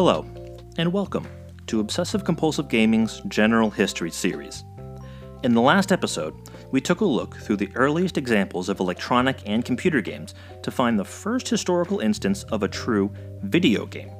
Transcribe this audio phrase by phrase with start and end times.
[0.00, 0.24] Hello,
[0.76, 1.26] and welcome
[1.66, 4.62] to Obsessive Compulsive Gaming's General History series.
[5.42, 6.36] In the last episode,
[6.70, 10.96] we took a look through the earliest examples of electronic and computer games to find
[10.96, 13.12] the first historical instance of a true
[13.42, 14.10] video game.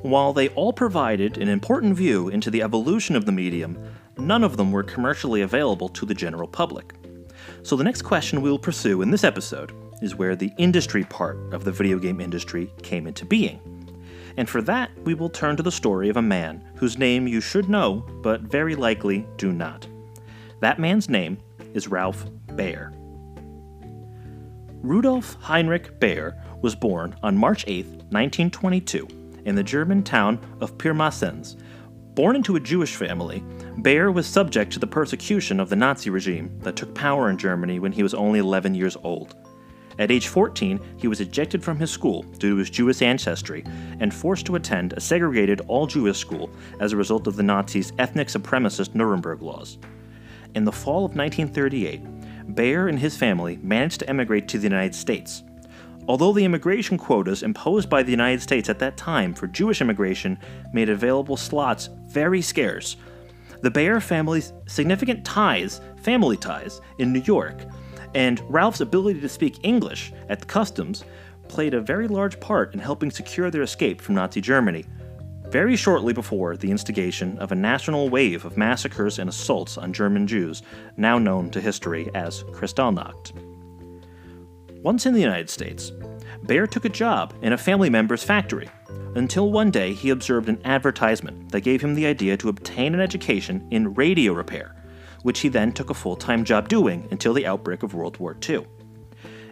[0.00, 3.76] While they all provided an important view into the evolution of the medium,
[4.16, 6.94] none of them were commercially available to the general public.
[7.62, 11.52] So, the next question we will pursue in this episode is where the industry part
[11.52, 13.73] of the video game industry came into being.
[14.36, 17.40] And for that, we will turn to the story of a man whose name you
[17.40, 19.86] should know, but very likely do not.
[20.60, 21.38] That man's name
[21.72, 22.26] is Ralph
[22.56, 22.92] Baer.
[24.82, 29.08] Rudolf Heinrich Baer was born on March 8, 1922,
[29.44, 31.56] in the German town of Pirmasens.
[32.14, 33.42] Born into a Jewish family,
[33.82, 37.78] Baer was subject to the persecution of the Nazi regime that took power in Germany
[37.78, 39.34] when he was only 11 years old.
[39.98, 43.64] At age 14, he was ejected from his school due to his Jewish ancestry
[44.00, 47.92] and forced to attend a segregated all Jewish school as a result of the Nazis'
[47.98, 49.78] ethnic supremacist Nuremberg laws.
[50.54, 54.94] In the fall of 1938, Baer and his family managed to emigrate to the United
[54.94, 55.42] States.
[56.06, 60.38] Although the immigration quotas imposed by the United States at that time for Jewish immigration
[60.72, 62.96] made available slots very scarce,
[63.62, 67.56] the Baer family's significant ties, family ties, in New York,
[68.14, 71.04] and Ralph's ability to speak English at the customs
[71.48, 74.84] played a very large part in helping secure their escape from Nazi Germany,
[75.48, 80.26] very shortly before the instigation of a national wave of massacres and assaults on German
[80.26, 80.62] Jews,
[80.96, 83.32] now known to history as Kristallnacht.
[84.82, 85.92] Once in the United States,
[86.44, 88.68] Baer took a job in a family member's factory
[89.14, 93.00] until one day he observed an advertisement that gave him the idea to obtain an
[93.00, 94.74] education in radio repair
[95.24, 98.36] which he then took a full time job doing until the outbreak of World War
[98.48, 98.66] II.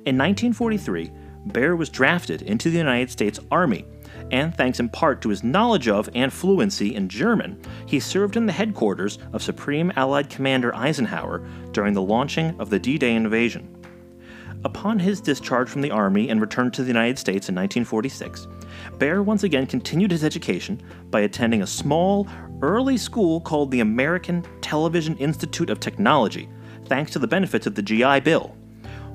[0.04, 1.10] In 1943,
[1.46, 3.84] Baer was drafted into the United States Army,
[4.30, 8.46] and thanks in part to his knowledge of and fluency in German, he served in
[8.46, 13.76] the headquarters of Supreme Allied Commander Eisenhower during the launching of the D Day invasion.
[14.64, 18.46] Upon his discharge from the Army and return to the United States in 1946,
[18.98, 20.80] Baer once again continued his education
[21.10, 22.28] by attending a small,
[22.62, 26.48] early school called the American Television Institute of Technology,
[26.86, 28.56] thanks to the benefits of the GI Bill.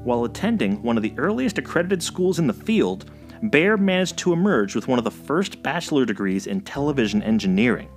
[0.04, 3.10] While attending one of the earliest accredited schools in the field,
[3.44, 7.90] Baer managed to emerge with one of the first bachelor degrees in television engineering.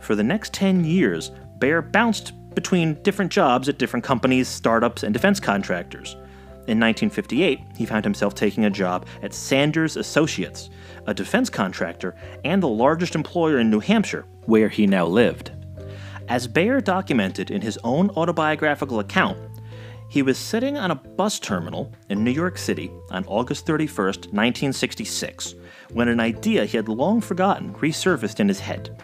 [0.00, 5.12] For the next 10 years, Baer bounced between different jobs at different companies, startups, and
[5.12, 6.14] defense contractors.
[6.68, 10.70] In 1958, he found himself taking a job at Sanders Associates,
[11.06, 12.14] a defense contractor
[12.44, 15.52] and the largest employer in New Hampshire, where he now lived.
[16.28, 19.38] As Baer documented in his own autobiographical account,
[20.08, 25.54] he was sitting on a bus terminal in New York City on August 31, 1966,
[25.92, 28.94] when an idea he had long forgotten resurfaced in his head.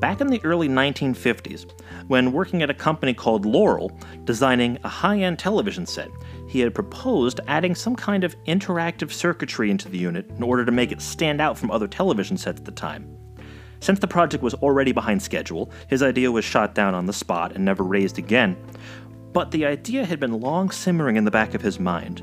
[0.00, 1.70] Back in the early 1950s,
[2.08, 3.90] when working at a company called Loral,
[4.24, 6.08] designing a high end television set,
[6.50, 10.72] he had proposed adding some kind of interactive circuitry into the unit in order to
[10.72, 13.16] make it stand out from other television sets at the time.
[13.78, 17.52] Since the project was already behind schedule, his idea was shot down on the spot
[17.52, 18.56] and never raised again.
[19.32, 22.22] But the idea had been long simmering in the back of his mind.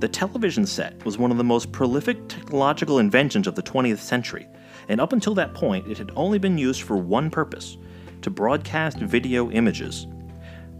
[0.00, 4.48] The television set was one of the most prolific technological inventions of the 20th century,
[4.88, 7.76] and up until that point, it had only been used for one purpose
[8.22, 10.08] to broadcast video images.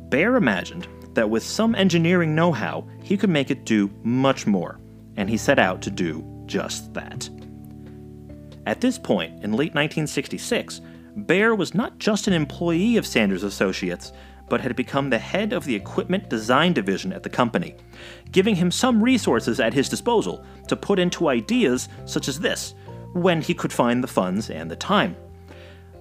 [0.08, 4.78] Baer imagined that with some engineering know how, he could make it do much more,
[5.16, 7.28] and he set out to do just that.
[8.66, 10.80] At this point, in late 1966,
[11.16, 14.12] Baer was not just an employee of Sanders Associates,
[14.48, 17.76] but had become the head of the equipment design division at the company,
[18.30, 22.74] giving him some resources at his disposal to put into ideas such as this,
[23.14, 25.16] when he could find the funds and the time.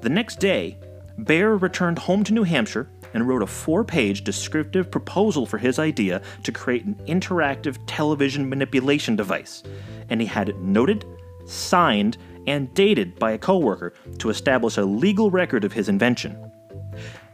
[0.02, 0.78] The next day,
[1.24, 5.80] Baer returned home to New Hampshire and wrote a four page descriptive proposal for his
[5.80, 9.64] idea to create an interactive television manipulation device,
[10.10, 11.06] and he had it noted,
[11.46, 12.18] signed,
[12.48, 16.52] and dated by a coworker to establish a legal record of his invention.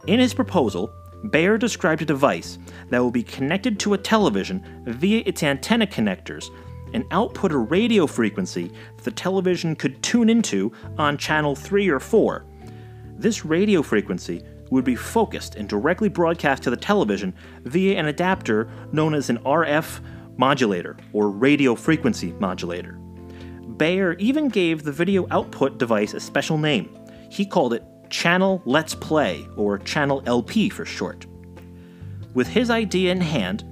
[0.07, 0.91] In his proposal,
[1.25, 2.57] Baer described a device
[2.89, 6.49] that will be connected to a television via its antenna connectors
[6.93, 11.99] and output a radio frequency that the television could tune into on channel 3 or
[11.99, 12.45] 4.
[13.17, 17.33] This radio frequency would be focused and directly broadcast to the television
[17.63, 20.01] via an adapter known as an RF
[20.37, 22.93] modulator or radio frequency modulator.
[23.77, 26.97] Baer even gave the video output device a special name.
[27.29, 31.25] He called it Channel Let's Play, or Channel LP for short.
[32.33, 33.63] With his idea in hand,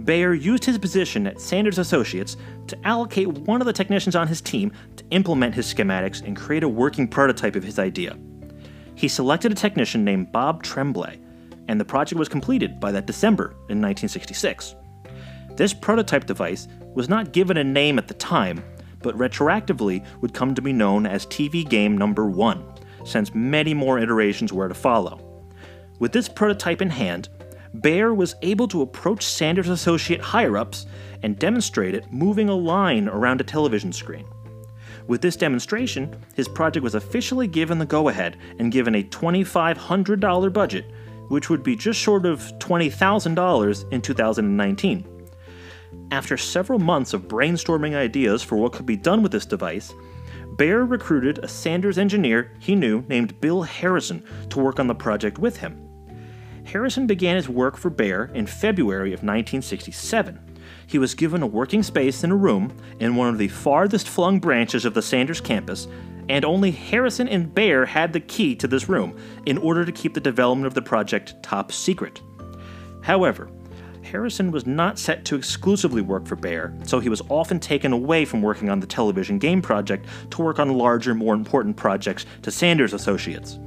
[0.00, 4.40] Baer used his position at Sanders Associates to allocate one of the technicians on his
[4.40, 8.16] team to implement his schematics and create a working prototype of his idea.
[8.94, 11.18] He selected a technician named Bob Tremblay,
[11.68, 14.74] and the project was completed by that December in 1966.
[15.56, 18.62] This prototype device was not given a name at the time,
[19.00, 22.64] but retroactively would come to be known as TV Game Number 1,
[23.04, 25.20] since many more iterations were to follow.
[25.98, 27.28] With this prototype in hand,
[27.74, 30.86] Baer was able to approach Sanders Associate higher ups
[31.22, 34.26] and demonstrate it moving a line around a television screen.
[35.06, 40.52] With this demonstration, his project was officially given the go ahead and given a $2,500
[40.52, 40.84] budget,
[41.28, 45.08] which would be just short of $20,000 in 2019.
[46.10, 49.92] After several months of brainstorming ideas for what could be done with this device,
[50.56, 55.38] Baer recruited a Sanders engineer he knew named Bill Harrison to work on the project
[55.38, 55.88] with him.
[56.64, 60.51] Harrison began his work for Baer in February of 1967.
[60.86, 64.38] He was given a working space in a room in one of the farthest flung
[64.40, 65.88] branches of the Sanders campus,
[66.28, 70.14] and only Harrison and Baer had the key to this room in order to keep
[70.14, 72.20] the development of the project top secret.
[73.02, 73.50] However,
[74.02, 78.24] Harrison was not set to exclusively work for Baer, so he was often taken away
[78.24, 82.50] from working on the television game project to work on larger, more important projects to
[82.50, 83.58] Sanders Associates.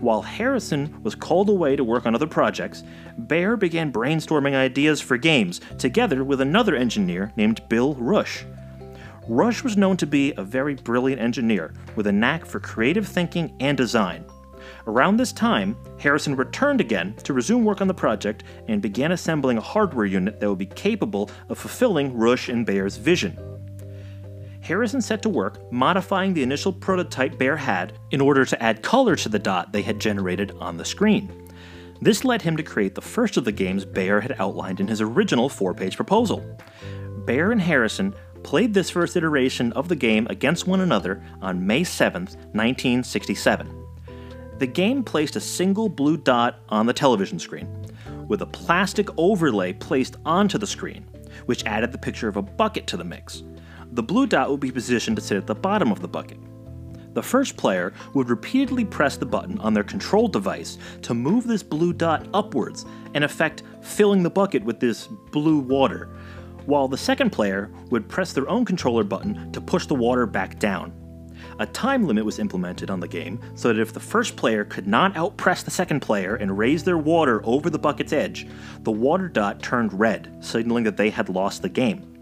[0.00, 2.84] While Harrison was called away to work on other projects,
[3.18, 8.44] Baer began brainstorming ideas for games together with another engineer named Bill Rush.
[9.26, 13.56] Rush was known to be a very brilliant engineer with a knack for creative thinking
[13.58, 14.24] and design.
[14.86, 19.58] Around this time, Harrison returned again to resume work on the project and began assembling
[19.58, 23.36] a hardware unit that would be capable of fulfilling Rush and Baer's vision.
[24.68, 29.16] Harrison set to work modifying the initial prototype Baer had in order to add color
[29.16, 31.48] to the dot they had generated on the screen.
[32.02, 35.00] This led him to create the first of the games Baer had outlined in his
[35.00, 36.44] original four page proposal.
[37.24, 41.82] Baer and Harrison played this first iteration of the game against one another on May
[41.82, 43.86] 7, 1967.
[44.58, 47.86] The game placed a single blue dot on the television screen,
[48.28, 51.06] with a plastic overlay placed onto the screen,
[51.46, 53.44] which added the picture of a bucket to the mix.
[53.92, 56.38] The blue dot would be positioned to sit at the bottom of the bucket.
[57.14, 61.62] The first player would repeatedly press the button on their control device to move this
[61.62, 66.10] blue dot upwards, in effect, filling the bucket with this blue water,
[66.66, 70.58] while the second player would press their own controller button to push the water back
[70.58, 70.92] down.
[71.60, 74.86] A time limit was implemented on the game so that if the first player could
[74.86, 78.46] not outpress the second player and raise their water over the bucket's edge,
[78.82, 82.17] the water dot turned red, signaling that they had lost the game.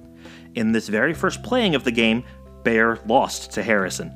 [0.56, 2.24] In this very first playing of the game,
[2.64, 4.10] Baer lost to Harrison.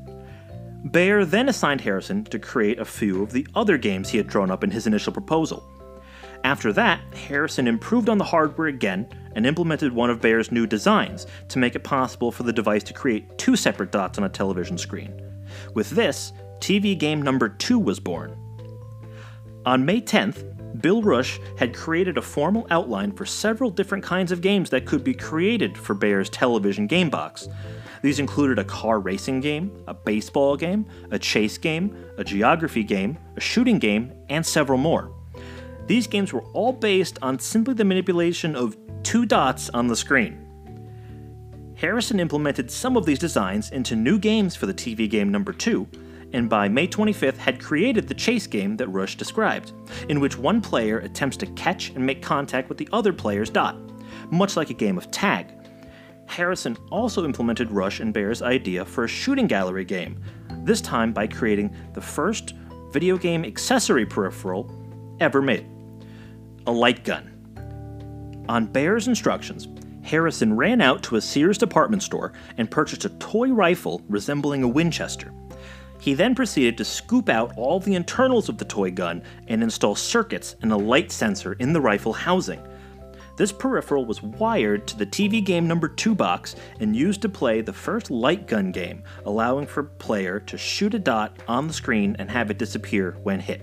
[0.91, 4.51] Baer then assigned Harrison to create a few of the other games he had drawn
[4.51, 5.63] up in his initial proposal.
[6.43, 9.07] After that, Harrison improved on the hardware again
[9.37, 12.95] and implemented one of Baer's new designs to make it possible for the device to
[12.95, 15.13] create two separate dots on a television screen.
[15.75, 18.35] With this, TV game number two was born.
[19.67, 20.50] On May 10th,
[20.81, 25.03] Bill Rush had created a formal outline for several different kinds of games that could
[25.03, 27.49] be created for Baer's television game box.
[28.03, 33.19] These included a car racing game, a baseball game, a chase game, a geography game,
[33.37, 35.13] a shooting game, and several more.
[35.87, 40.47] These games were all based on simply the manipulation of two dots on the screen.
[41.75, 45.87] Harrison implemented some of these designs into new games for the TV game number 2,
[46.33, 49.73] and by May 25th had created the chase game that Rush described,
[50.09, 53.77] in which one player attempts to catch and make contact with the other player's dot,
[54.31, 55.49] much like a game of tag.
[56.27, 60.23] Harrison also implemented Rush and Baer's idea for a shooting gallery game,
[60.63, 62.55] this time by creating the first
[62.93, 64.71] video game accessory peripheral
[65.21, 65.67] ever made
[66.67, 67.27] a light gun.
[68.49, 69.69] On Baer's instructions,
[70.03, 74.69] Harrison ran out to a Sears department store and purchased a toy rifle resembling a
[74.69, 75.33] Winchester.
[76.01, 79.95] He then proceeded to scoop out all the internals of the toy gun and install
[79.95, 82.67] circuits and a light sensor in the rifle housing.
[83.37, 87.61] This peripheral was wired to the TV game number 2 box and used to play
[87.61, 92.17] the first light gun game, allowing for player to shoot a dot on the screen
[92.19, 93.63] and have it disappear when hit.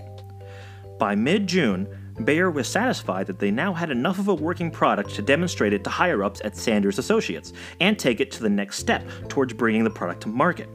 [0.97, 1.87] By mid June,
[2.21, 5.83] Baer was satisfied that they now had enough of a working product to demonstrate it
[5.83, 9.83] to higher ups at Sanders Associates and take it to the next step towards bringing
[9.83, 10.69] the product to market.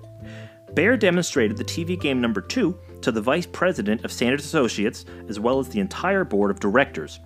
[0.74, 5.38] Baer demonstrated the TV game number 2 to the vice president of Sanders Associates as
[5.38, 7.20] well as the entire board of directors.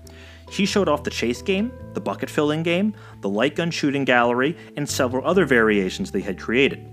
[0.50, 4.56] He showed off the chase game, the bucket filling game, the light gun shooting gallery,
[4.76, 6.88] and several other variations they had created.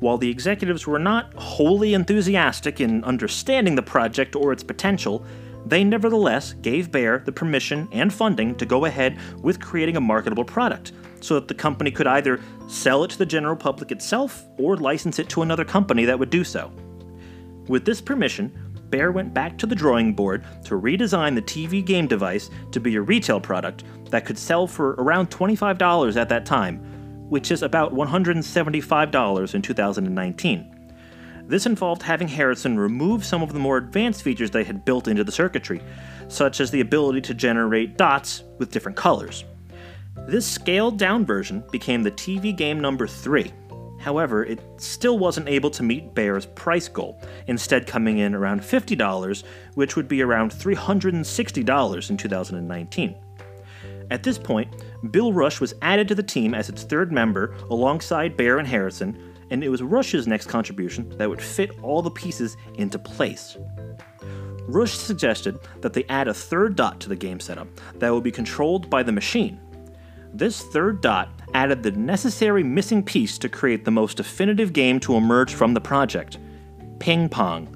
[0.00, 5.24] While the executives were not wholly enthusiastic in understanding the project or its potential,
[5.64, 10.44] they nevertheless gave Baer the permission and funding to go ahead with creating a marketable
[10.44, 10.92] product
[11.24, 12.38] so that the company could either
[12.68, 16.28] sell it to the general public itself or license it to another company that would
[16.28, 16.70] do so.
[17.66, 18.52] With this permission,
[18.90, 22.94] Baer went back to the drawing board to redesign the TV game device to be
[22.96, 26.78] a retail product that could sell for around $25 at that time,
[27.30, 30.70] which is about $175 in 2019.
[31.46, 35.24] This involved having Harrison remove some of the more advanced features they had built into
[35.24, 35.80] the circuitry,
[36.28, 39.44] such as the ability to generate dots with different colors.
[40.26, 43.52] This scaled down version became the TV game number 3.
[44.00, 49.44] However, it still wasn't able to meet Baer's price goal, instead coming in around $50,
[49.74, 53.14] which would be around $360 in 2019.
[54.10, 58.36] At this point, Bill Rush was added to the team as its third member alongside
[58.36, 62.56] Baer and Harrison, and it was Rush's next contribution that would fit all the pieces
[62.74, 63.56] into place.
[64.66, 68.32] Rush suggested that they add a third dot to the game setup that would be
[68.32, 69.60] controlled by the machine.
[70.34, 75.14] This third dot added the necessary missing piece to create the most definitive game to
[75.14, 76.38] emerge from the project
[76.98, 77.68] Ping Pong.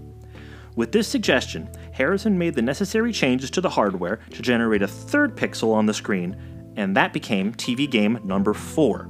[0.74, 5.36] With this suggestion, Harrison made the necessary changes to the hardware to generate a third
[5.36, 6.36] pixel on the screen,
[6.74, 9.04] and that became TV game number 4.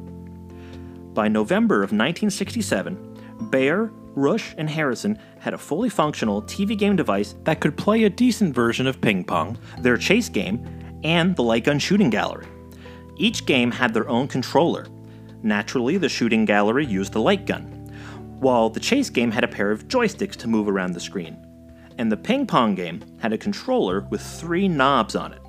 [1.14, 7.35] By November of 1967, Baer, Rush, and Harrison had a fully functional TV game device
[7.45, 11.64] that could play a decent version of ping pong, their chase game, and the light
[11.64, 12.47] gun shooting gallery.
[13.19, 14.87] Each game had their own controller.
[15.43, 17.65] Naturally, the shooting gallery used the light gun,
[18.39, 21.37] while the chase game had a pair of joysticks to move around the screen.
[21.99, 25.41] And the ping pong game had a controller with three knobs on it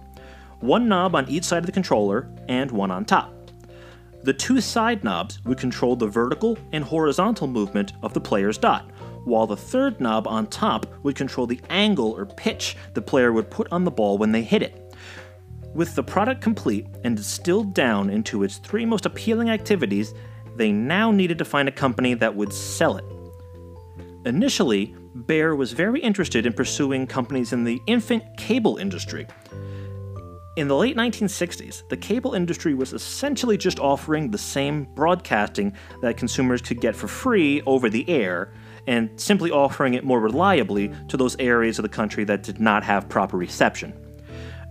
[0.62, 3.34] one knob on each side of the controller and one on top.
[4.24, 8.92] The two side knobs would control the vertical and horizontal movement of the player's dot,
[9.24, 13.50] while the third knob on top would control the angle or pitch the player would
[13.50, 14.89] put on the ball when they hit it.
[15.74, 20.14] With the product complete and distilled down into its three most appealing activities,
[20.56, 23.06] they now needed to find a company that would sell it.
[24.26, 29.28] Initially, Baer was very interested in pursuing companies in the infant cable industry.
[30.58, 36.18] In the late 1960s, the cable industry was essentially just offering the same broadcasting that
[36.18, 38.52] consumers could get for free over the air,
[38.88, 42.84] and simply offering it more reliably to those areas of the country that did not
[42.84, 43.94] have proper reception.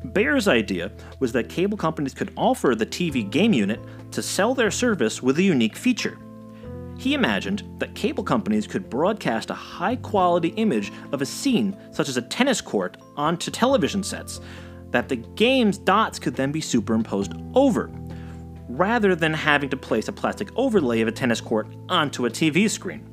[0.05, 3.81] Baer's idea was that cable companies could offer the TV game unit
[4.13, 6.19] to sell their service with a unique feature.
[6.99, 12.09] He imagined that cable companies could broadcast a high quality image of a scene, such
[12.09, 14.41] as a tennis court, onto television sets,
[14.91, 17.91] that the game's dots could then be superimposed over,
[18.69, 22.69] rather than having to place a plastic overlay of a tennis court onto a TV
[22.69, 23.09] screen.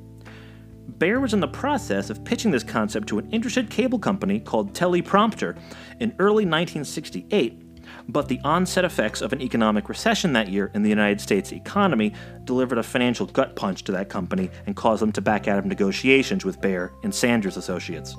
[0.97, 4.73] Baer was in the process of pitching this concept to an interested cable company called
[4.73, 5.57] Teleprompter
[5.99, 7.61] in early 1968,
[8.07, 12.13] but the onset effects of an economic recession that year in the United States economy
[12.45, 15.65] delivered a financial gut punch to that company and caused them to back out of
[15.65, 18.15] negotiations with Baer and Sanders Associates.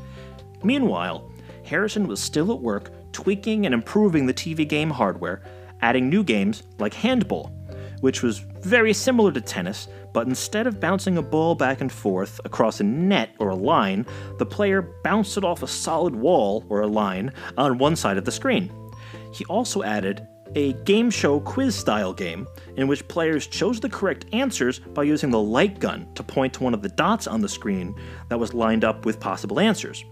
[0.63, 1.31] Meanwhile,
[1.65, 5.43] Harrison was still at work tweaking and improving the TV game hardware,
[5.81, 7.51] adding new games like Handball,
[8.01, 12.41] which was very similar to tennis, but instead of bouncing a ball back and forth
[12.45, 14.05] across a net or a line,
[14.39, 18.25] the player bounced it off a solid wall or a line on one side of
[18.25, 18.73] the screen.
[19.33, 22.47] He also added a game show quiz style game
[22.77, 26.65] in which players chose the correct answers by using the light gun to point to
[26.65, 27.95] one of the dots on the screen
[28.29, 30.05] that was lined up with possible answers.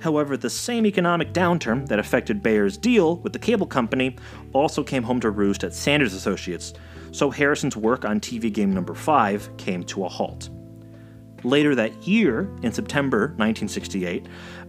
[0.00, 4.16] However, the same economic downturn that affected Baer's deal with the cable company
[4.52, 6.74] also came home to roost at Sanders Associates,
[7.16, 10.50] so Harrison's work on TV game number 5 came to a halt.
[11.44, 14.26] Later that year, in September 1968,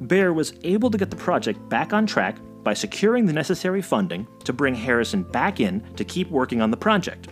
[0.08, 4.26] Baer was able to get the project back on track by securing the necessary funding
[4.46, 7.28] to bring Harrison back in to keep working on the project.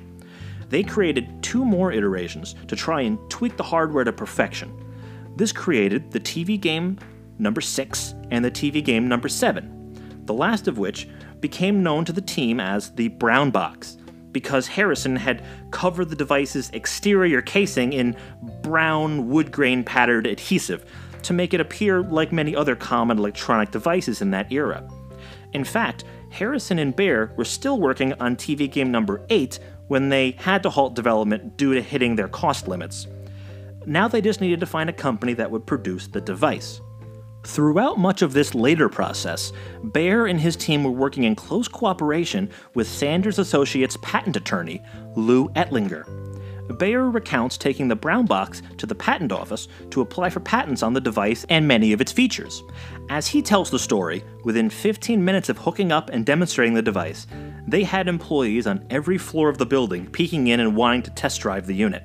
[0.67, 4.69] They created two more iterations to try and tweak the hardware to perfection.
[5.37, 6.99] This created the TV game
[7.39, 11.07] number 6, and the TV game number 7, the last of which
[11.39, 13.97] became known to the team as the Brown Box,
[14.35, 18.17] because Harrison had covered the device's exterior casing in
[18.61, 20.83] brown wood grain patterned adhesive
[21.23, 24.85] to make it appear like many other common electronic devices in that era.
[25.53, 30.31] In fact, Harrison and Baer were still working on TV game number 8 when they
[30.31, 33.07] had to halt development due to hitting their cost limits.
[33.85, 36.81] Now they just needed to find a company that would produce the device.
[37.45, 42.49] Throughout much of this later process, Baer and his team were working in close cooperation
[42.73, 44.81] with Sanders Associates patent attorney,
[45.15, 46.05] Lou Ettlinger.
[46.79, 50.93] Baer recounts taking the brown box to the patent office to apply for patents on
[50.93, 52.63] the device and many of its features.
[53.09, 57.27] As he tells the story, within 15 minutes of hooking up and demonstrating the device,
[57.67, 61.41] they had employees on every floor of the building peeking in and wanting to test
[61.41, 62.03] drive the unit,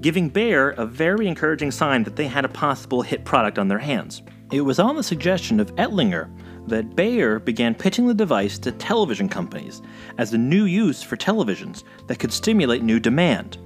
[0.00, 3.78] giving Baer a very encouraging sign that they had a possible hit product on their
[3.78, 4.22] hands.
[4.50, 6.28] It was on the suggestion of Ettlinger
[6.66, 9.80] that Baer began pitching the device to television companies
[10.18, 13.58] as a new use for televisions that could stimulate new demand.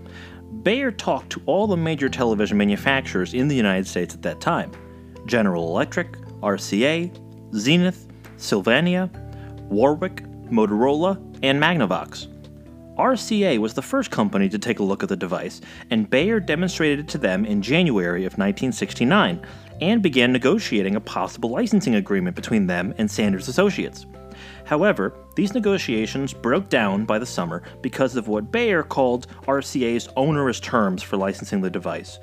[0.62, 4.72] Baer talked to all the major television manufacturers in the United States at that time
[5.24, 6.12] General Electric,
[6.42, 7.10] RCA,
[7.54, 9.10] Zenith, Sylvania,
[9.70, 12.28] Warwick, Motorola, and Magnavox.
[12.98, 15.60] RCA was the first company to take a look at the device,
[15.90, 19.44] and Baer demonstrated it to them in January of 1969
[19.80, 24.06] and began negotiating a possible licensing agreement between them and Sanders Associates.
[24.64, 30.60] However, these negotiations broke down by the summer because of what Baer called RCA's onerous
[30.60, 32.18] terms for licensing the device.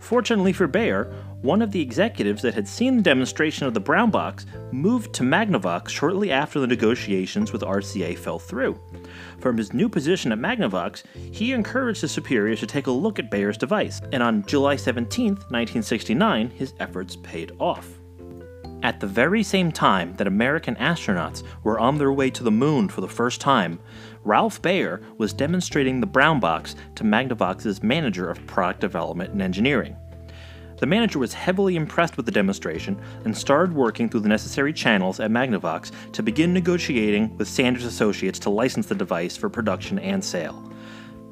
[0.00, 4.10] Fortunately for Baer, one of the executives that had seen the demonstration of the brown
[4.10, 8.80] box moved to Magnavox shortly after the negotiations with RCA fell through.
[9.38, 13.30] From his new position at Magnavox, he encouraged his superiors to take a look at
[13.30, 18.00] Baer's device, and on July 17, 1969, his efforts paid off.
[18.82, 22.88] At the very same time that American astronauts were on their way to the moon
[22.88, 23.78] for the first time,
[24.24, 29.96] Ralph Baer was demonstrating the brown box to Magnavox's manager of product development and engineering.
[30.78, 35.20] The manager was heavily impressed with the demonstration and started working through the necessary channels
[35.20, 40.22] at Magnavox to begin negotiating with Sanders Associates to license the device for production and
[40.22, 40.70] sale.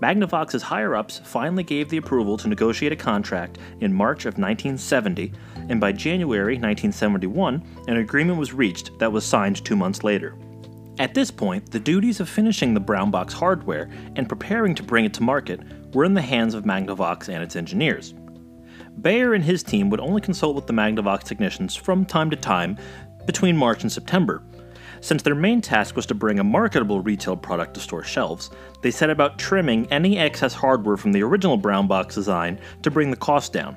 [0.01, 5.33] Magnavox's higher ups finally gave the approval to negotiate a contract in March of 1970,
[5.69, 10.37] and by January 1971, an agreement was reached that was signed two months later.
[10.99, 15.05] At this point, the duties of finishing the brown box hardware and preparing to bring
[15.05, 15.61] it to market
[15.95, 18.15] were in the hands of Magnavox and its engineers.
[19.01, 22.77] Baer and his team would only consult with the Magnavox technicians from time to time
[23.27, 24.43] between March and September.
[25.01, 28.51] Since their main task was to bring a marketable retail product to store shelves,
[28.83, 33.13] they set about trimming any excess hardware from the original brown box design to bring
[33.13, 33.77] the cost down.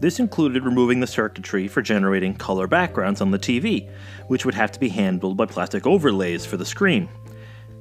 [0.00, 3.90] This included removing the circuitry for generating color backgrounds on the TV,
[4.28, 7.06] which would have to be handled by plastic overlays for the screen.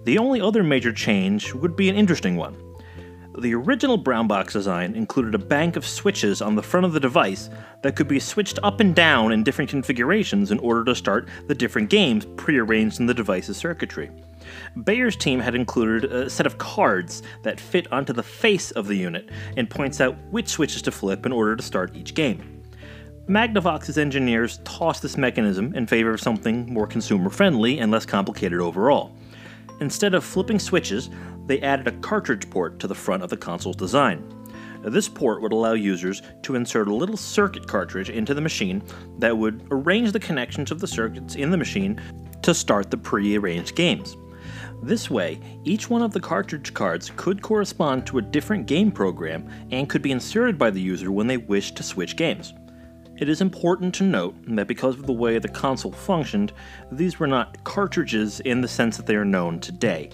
[0.04, 2.58] The only other major change would be an interesting one.
[3.38, 7.00] The original brown box design included a bank of switches on the front of the
[7.00, 7.50] device
[7.84, 11.56] that could be switched up and down in different configurations in order to start the
[11.56, 14.12] different games prearranged in the device's circuitry.
[14.76, 18.96] Baer's team had included a set of cards that fit onto the face of the
[18.96, 22.64] unit and points out which switches to flip in order to start each game.
[23.28, 28.60] Magnavox's engineers tossed this mechanism in favor of something more consumer friendly and less complicated
[28.60, 29.16] overall.
[29.82, 31.10] Instead of flipping switches,
[31.46, 34.24] they added a cartridge port to the front of the console's design.
[34.84, 38.82] This port would allow users to insert a little circuit cartridge into the machine
[39.20, 42.02] that would arrange the connections of the circuits in the machine
[42.42, 44.16] to start the pre arranged games.
[44.82, 49.50] This way, each one of the cartridge cards could correspond to a different game program
[49.72, 52.54] and could be inserted by the user when they wished to switch games.
[53.18, 56.54] It is important to note that because of the way the console functioned,
[56.90, 60.12] these were not cartridges in the sense that they are known today.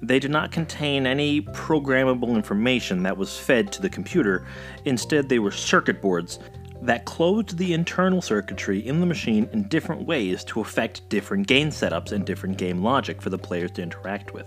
[0.00, 4.46] They did not contain any programmable information that was fed to the computer,
[4.86, 6.38] instead, they were circuit boards
[6.82, 11.70] that closed the internal circuitry in the machine in different ways to affect different game
[11.70, 14.46] setups and different game logic for the players to interact with.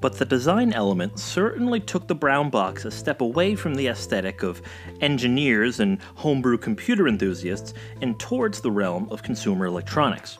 [0.00, 4.42] But the design element certainly took the brown box a step away from the aesthetic
[4.42, 4.60] of
[5.00, 7.72] engineers and homebrew computer enthusiasts
[8.02, 10.36] and towards the realm of consumer electronics.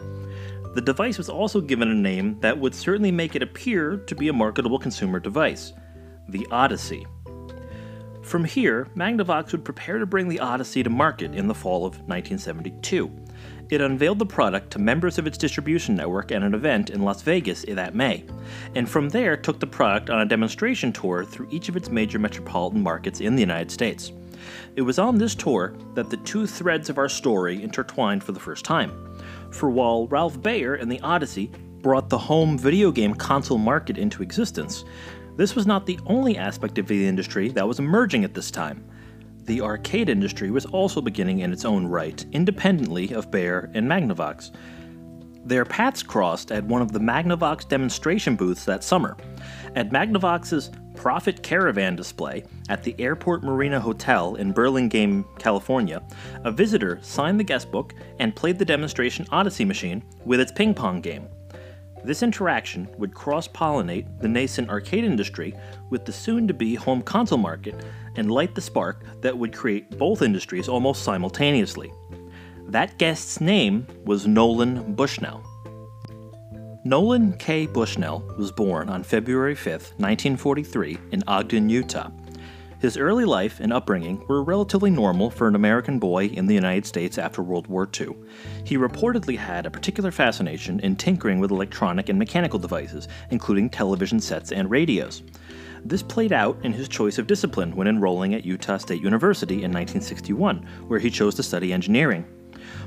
[0.75, 4.29] The device was also given a name that would certainly make it appear to be
[4.29, 5.73] a marketable consumer device
[6.29, 7.07] the Odyssey.
[8.25, 11.97] From here, Magnavox would prepare to bring the Odyssey to market in the fall of
[12.09, 13.11] 1972.
[13.69, 17.21] It unveiled the product to members of its distribution network at an event in Las
[17.21, 18.25] Vegas that May,
[18.75, 22.19] and from there took the product on a demonstration tour through each of its major
[22.19, 24.11] metropolitan markets in the United States.
[24.75, 28.41] It was on this tour that the two threads of our story intertwined for the
[28.41, 28.91] first time.
[29.51, 31.51] For while Ralph Baer and the Odyssey
[31.83, 34.87] brought the home video game console market into existence,
[35.37, 38.85] this was not the only aspect of the industry that was emerging at this time.
[39.45, 44.53] The arcade industry was also beginning in its own right, independently of Baer and Magnavox.
[45.45, 49.17] Their paths crossed at one of the Magnavox demonstration booths that summer.
[49.77, 56.03] At Magnavox's Profit Caravan display at the Airport Marina Hotel in Burlingame, California,
[56.45, 61.01] a visitor signed the guestbook and played the demonstration Odyssey machine with its ping pong
[61.01, 61.29] game.
[62.05, 65.55] This interaction would cross pollinate the nascent arcade industry
[65.89, 67.75] with the soon to be home console market
[68.17, 71.91] and light the spark that would create both industries almost simultaneously.
[72.67, 75.43] That guest's name was Nolan Bushnell.
[76.85, 77.65] Nolan K.
[77.65, 82.11] Bushnell was born on February 5, 1943, in Ogden, Utah.
[82.85, 86.85] His early life and upbringing were relatively normal for an American boy in the United
[86.85, 88.11] States after World War II.
[88.63, 94.21] He reportedly had a particular fascination in tinkering with electronic and mechanical devices, including television
[94.21, 95.23] sets and radios.
[95.83, 99.73] This played out in his choice of discipline when enrolling at Utah State University in
[99.73, 102.27] 1961, where he chose to study engineering.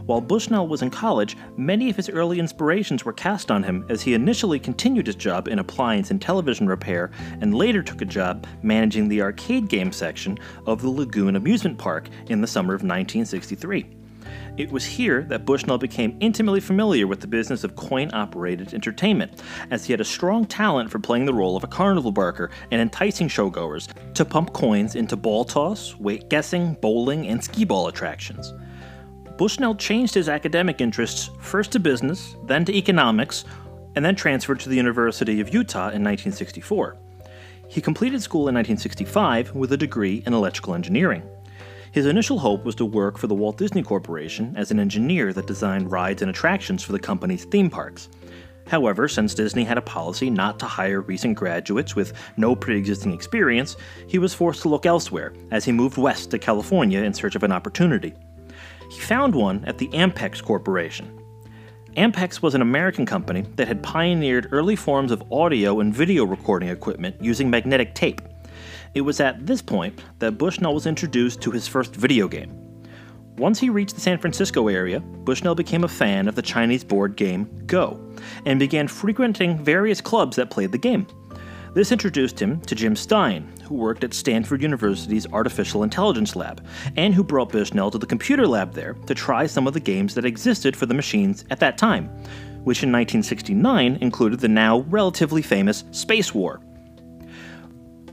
[0.06, 4.02] While Bushnell was in college, many of his early inspirations were cast on him as
[4.02, 7.12] he initially continued his job in appliance and television repair
[7.42, 12.10] and later took a job managing the arcade game section of the Lagoon Amusement Park
[12.28, 13.98] in the summer of 1963.
[14.58, 19.44] It was here that Bushnell became intimately familiar with the business of coin operated entertainment,
[19.70, 22.82] as he had a strong talent for playing the role of a carnival barker and
[22.82, 28.54] enticing showgoers to pump coins into ball toss, weight guessing, bowling, and skee ball attractions.
[29.38, 33.46] Bushnell changed his academic interests first to business, then to economics,
[33.96, 36.98] and then transferred to the University of Utah in 1964.
[37.68, 41.22] He completed school in 1965 with a degree in electrical engineering.
[41.92, 45.48] His initial hope was to work for the Walt Disney Corporation as an engineer that
[45.48, 48.10] designed rides and attractions for the company's theme parks.
[48.68, 53.14] However, since Disney had a policy not to hire recent graduates with no pre existing
[53.14, 57.36] experience, he was forced to look elsewhere as he moved west to California in search
[57.36, 58.14] of an opportunity.
[58.90, 61.20] He found one at the Ampex Corporation.
[61.96, 66.70] Ampex was an American company that had pioneered early forms of audio and video recording
[66.70, 68.22] equipment using magnetic tape.
[68.94, 72.68] It was at this point that Bushnell was introduced to his first video game.
[73.38, 77.16] Once he reached the San Francisco area, Bushnell became a fan of the Chinese board
[77.16, 78.00] game Go
[78.46, 81.06] and began frequenting various clubs that played the game.
[81.78, 87.14] This introduced him to Jim Stein, who worked at Stanford University's Artificial Intelligence Lab, and
[87.14, 90.26] who brought Bushnell to the computer lab there to try some of the games that
[90.26, 92.08] existed for the machines at that time,
[92.64, 96.62] which in 1969 included the now relatively famous Space War.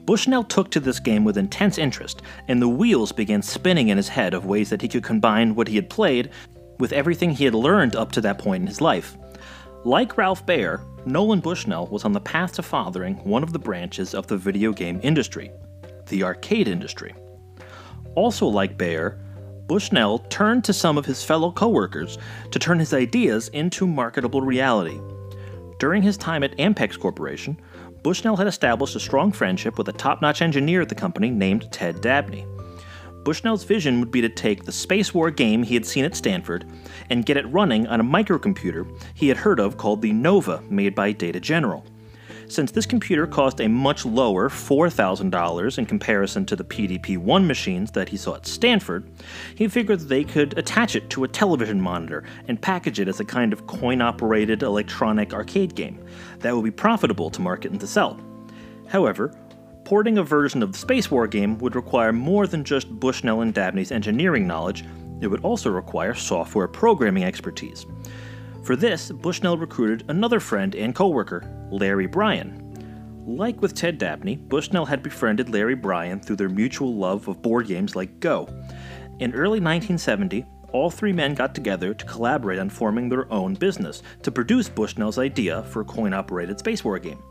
[0.04, 4.08] Bushnell took to this game with intense interest, and the wheels began spinning in his
[4.08, 6.28] head of ways that he could combine what he had played
[6.78, 9.16] with everything he had learned up to that point in his life.
[9.86, 14.14] Like Ralph Baer, Nolan Bushnell was on the path to fathering one of the branches
[14.14, 15.52] of the video game industry,
[16.06, 17.14] the arcade industry.
[18.14, 19.20] Also, like Baer,
[19.66, 22.16] Bushnell turned to some of his fellow coworkers
[22.50, 24.98] to turn his ideas into marketable reality.
[25.78, 27.60] During his time at Ampex Corporation,
[28.02, 31.70] Bushnell had established a strong friendship with a top notch engineer at the company named
[31.70, 32.46] Ted Dabney.
[33.24, 36.66] Bushnell's vision would be to take the space war game he had seen at Stanford
[37.10, 40.94] and get it running on a microcomputer he had heard of called the Nova, made
[40.94, 41.84] by Data General.
[42.48, 47.90] Since this computer cost a much lower $4,000 in comparison to the PDP 1 machines
[47.92, 49.10] that he saw at Stanford,
[49.54, 53.24] he figured they could attach it to a television monitor and package it as a
[53.24, 56.04] kind of coin operated electronic arcade game
[56.40, 58.20] that would be profitable to market and to sell.
[58.88, 59.34] However,
[59.84, 63.54] porting a version of the Space War game would require more than just Bushnell and
[63.54, 64.84] Dabney's engineering knowledge,
[65.20, 67.86] it would also require software programming expertise.
[68.62, 72.60] For this, Bushnell recruited another friend and coworker, Larry Bryan.
[73.26, 77.66] Like with Ted Dabney, Bushnell had befriended Larry Bryan through their mutual love of board
[77.66, 78.48] games like Go.
[79.20, 84.02] In early 1970, all three men got together to collaborate on forming their own business
[84.22, 87.22] to produce Bushnell's idea for a coin operated space war game.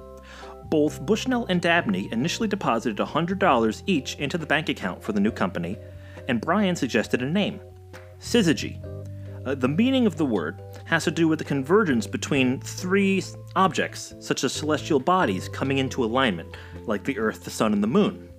[0.70, 5.32] Both Bushnell and Dabney initially deposited $100 each into the bank account for the new
[5.32, 5.78] company,
[6.28, 7.60] and Bryan suggested a name
[8.20, 8.82] Syzygy.
[9.46, 13.22] Uh, the meaning of the word has to do with the convergence between three
[13.56, 17.88] objects, such as celestial bodies coming into alignment, like the Earth, the Sun, and the
[17.88, 18.30] Moon.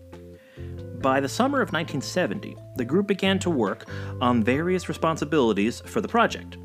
[1.04, 3.86] By the summer of 1970, the group began to work
[4.22, 6.56] on various responsibilities for the project.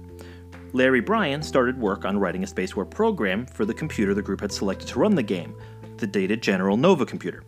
[0.72, 4.52] Larry Bryan started work on writing a Spacewar program for the computer the group had
[4.52, 5.56] selected to run the game,
[5.98, 7.44] the Data General Nova computer.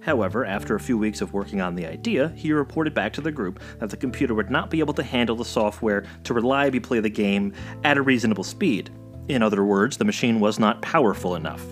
[0.00, 3.30] However, after a few weeks of working on the idea, he reported back to the
[3.30, 6.98] group that the computer would not be able to handle the software to reliably play
[6.98, 8.90] the game at a reasonable speed.
[9.28, 11.64] In other words, the machine was not powerful enough.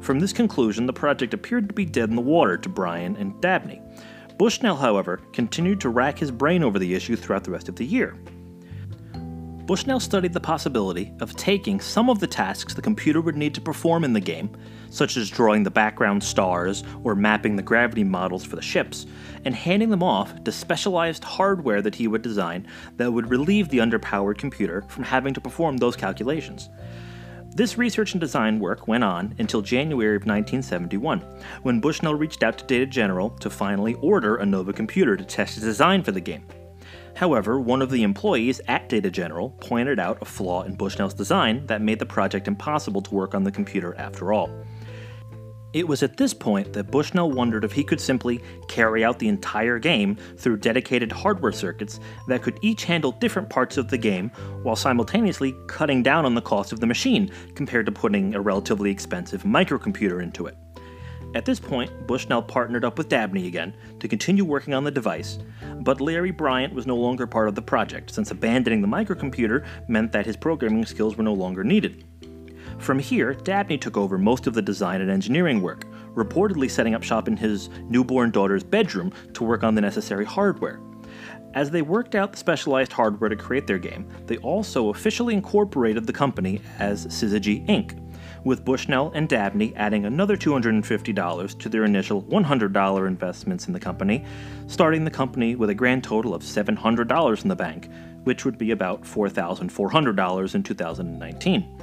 [0.00, 3.40] From this conclusion, the project appeared to be dead in the water to Bryan and
[3.40, 3.80] Dabney.
[4.36, 7.86] Bushnell, however, continued to rack his brain over the issue throughout the rest of the
[7.86, 8.16] year.
[9.68, 13.60] Bushnell studied the possibility of taking some of the tasks the computer would need to
[13.60, 14.48] perform in the game,
[14.88, 19.04] such as drawing the background stars or mapping the gravity models for the ships,
[19.44, 23.76] and handing them off to specialized hardware that he would design that would relieve the
[23.76, 26.70] underpowered computer from having to perform those calculations.
[27.54, 31.20] This research and design work went on until January of 1971,
[31.62, 35.56] when Bushnell reached out to Data General to finally order a Nova computer to test
[35.56, 36.46] his design for the game.
[37.18, 41.66] However, one of the employees at Data General pointed out a flaw in Bushnell's design
[41.66, 44.48] that made the project impossible to work on the computer after all.
[45.72, 49.26] It was at this point that Bushnell wondered if he could simply carry out the
[49.26, 54.28] entire game through dedicated hardware circuits that could each handle different parts of the game
[54.62, 58.92] while simultaneously cutting down on the cost of the machine compared to putting a relatively
[58.92, 60.56] expensive microcomputer into it.
[61.34, 65.38] At this point, Bushnell partnered up with Dabney again to continue working on the device,
[65.80, 70.10] but Larry Bryan was no longer part of the project since abandoning the microcomputer meant
[70.12, 72.04] that his programming skills were no longer needed.
[72.78, 77.02] From here, Dabney took over most of the design and engineering work, reportedly setting up
[77.02, 80.80] shop in his newborn daughter's bedroom to work on the necessary hardware.
[81.54, 86.06] As they worked out the specialized hardware to create their game, they also officially incorporated
[86.06, 87.98] the company as Syzygy Inc.,
[88.48, 94.24] with Bushnell and Dabney adding another $250 to their initial $100 investments in the company,
[94.66, 97.90] starting the company with a grand total of $700 in the bank,
[98.24, 101.82] which would be about $4,400 in 2019.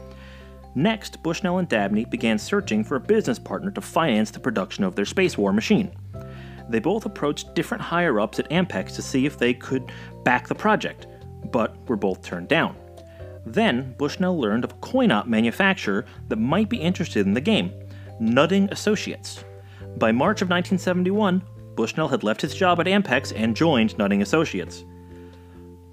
[0.73, 4.95] Next, Bushnell and Dabney began searching for a business partner to finance the production of
[4.95, 5.95] their Space War machine.
[6.67, 9.91] They both approached different higher ups at Ampex to see if they could
[10.23, 11.05] back the project,
[11.51, 12.75] but were both turned down.
[13.45, 17.71] Then, Bushnell learned of a coin op manufacturer that might be interested in the game
[18.19, 19.43] Nutting Associates.
[19.97, 21.41] By March of 1971,
[21.75, 24.85] Bushnell had left his job at Ampex and joined Nutting Associates.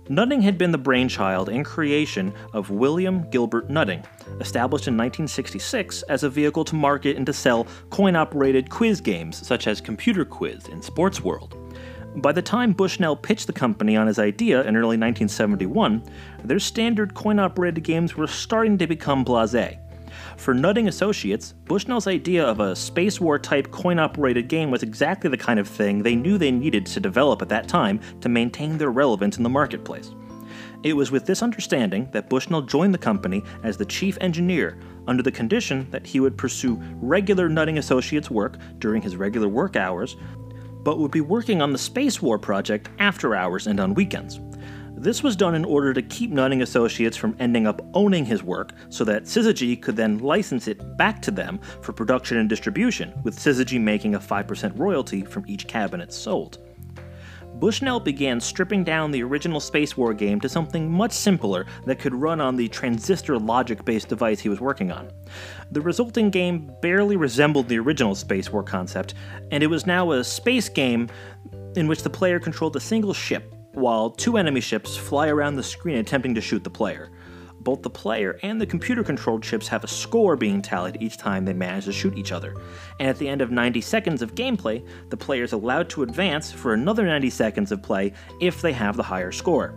[0.09, 4.05] Nutting had been the brainchild and creation of William Gilbert Nutting,
[4.41, 9.47] established in 1966 as a vehicle to market and to sell coin operated quiz games
[9.47, 11.57] such as Computer Quiz and Sports World.
[12.17, 16.03] By the time Bushnell pitched the company on his idea in early 1971,
[16.45, 19.79] their standard coin operated games were starting to become blase.
[20.37, 25.31] For Nutting Associates, Bushnell's idea of a Space War type coin operated game was exactly
[25.31, 28.77] the kind of thing they knew they needed to develop at that time to maintain
[28.77, 30.11] their relevance in the marketplace.
[30.83, 35.23] It was with this understanding that Bushnell joined the company as the chief engineer under
[35.23, 40.17] the condition that he would pursue regular Nutting Associates work during his regular work hours,
[40.83, 44.41] but would be working on the Space War project after hours and on weekends.
[45.03, 48.73] This was done in order to keep Nutting Associates from ending up owning his work
[48.89, 53.37] so that Syzygy could then license it back to them for production and distribution, with
[53.37, 56.59] Syzygy making a 5% royalty from each cabinet sold.
[57.55, 62.15] Bushnell began stripping down the original Space War game to something much simpler that could
[62.15, 65.11] run on the transistor logic based device he was working on.
[65.71, 69.15] The resulting game barely resembled the original Space War concept,
[69.51, 71.09] and it was now a space game
[71.77, 75.63] in which the player controlled a single ship while two enemy ships fly around the
[75.63, 77.11] screen attempting to shoot the player.
[77.63, 81.45] Both the player and the computer controlled ships have a score being tallied each time
[81.45, 82.57] they manage to shoot each other,
[82.99, 86.51] and at the end of 90 seconds of gameplay, the player is allowed to advance
[86.51, 89.77] for another 90 seconds of play if they have the higher score.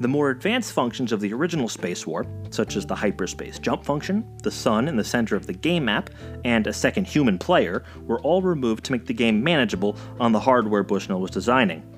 [0.00, 4.26] The more advanced functions of the original Space War, such as the hyperspace jump function,
[4.42, 6.10] the sun in the center of the game map,
[6.44, 10.40] and a second human player, were all removed to make the game manageable on the
[10.40, 11.93] hardware Bushnell was designing.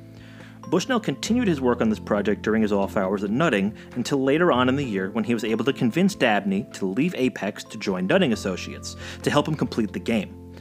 [0.69, 4.51] Bushnell continued his work on this project during his off hours at Nutting until later
[4.51, 7.79] on in the year when he was able to convince Dabney to leave Ampex to
[7.79, 10.55] join Nutting Associates to help him complete the game.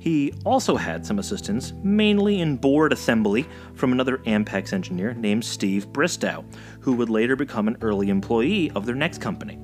[0.00, 5.90] He also had some assistance, mainly in board assembly, from another Ampex engineer named Steve
[5.92, 6.44] Bristow,
[6.80, 9.58] who would later become an early employee of their next company.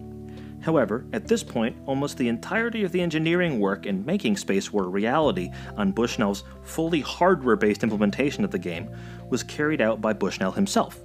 [0.71, 4.85] However, at this point, almost the entirety of the engineering work in making Space War
[4.85, 8.89] a reality on Bushnell's fully hardware based implementation of the game
[9.31, 11.01] was carried out by Bushnell himself.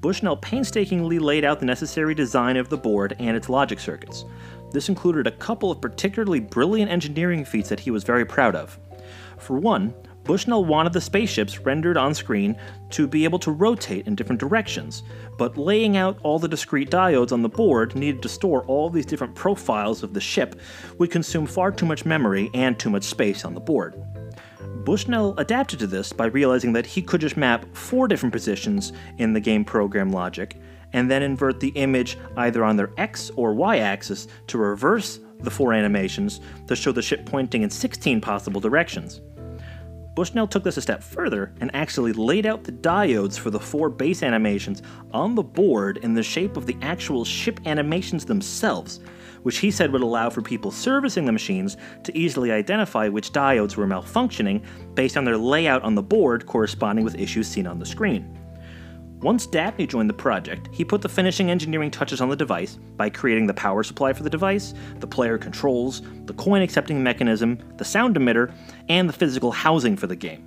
[0.00, 4.24] Bushnell painstakingly laid out the necessary design of the board and its logic circuits.
[4.72, 8.78] This included a couple of particularly brilliant engineering feats that he was very proud of.
[9.36, 9.92] For one,
[10.26, 12.56] Bushnell wanted the spaceships rendered on screen
[12.90, 15.04] to be able to rotate in different directions,
[15.38, 19.06] but laying out all the discrete diodes on the board needed to store all these
[19.06, 20.60] different profiles of the ship
[20.98, 23.94] would consume far too much memory and too much space on the board.
[24.84, 29.32] Bushnell adapted to this by realizing that he could just map four different positions in
[29.32, 30.56] the game program logic
[30.92, 35.50] and then invert the image either on their x or y axis to reverse the
[35.50, 39.20] four animations to show the ship pointing in 16 possible directions.
[40.16, 43.90] Bushnell took this a step further and actually laid out the diodes for the four
[43.90, 49.00] base animations on the board in the shape of the actual ship animations themselves,
[49.42, 53.76] which he said would allow for people servicing the machines to easily identify which diodes
[53.76, 57.84] were malfunctioning based on their layout on the board corresponding with issues seen on the
[57.84, 58.45] screen.
[59.26, 63.10] Once Dabney joined the project, he put the finishing engineering touches on the device by
[63.10, 67.84] creating the power supply for the device, the player controls, the coin accepting mechanism, the
[67.84, 68.54] sound emitter,
[68.88, 70.44] and the physical housing for the game.